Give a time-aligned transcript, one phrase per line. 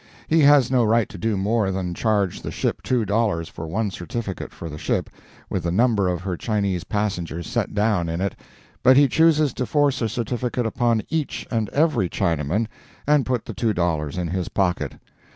[0.27, 3.91] He has no right to do more than charge the ship two dollars for one
[3.91, 5.11] certificate for the ship,
[5.47, 8.35] with the number of her Chinese passengers set down in it;
[8.81, 12.65] but he chooses to force a certificate upon each and every Chinaman
[13.05, 14.93] and put the two dollars in his pocket.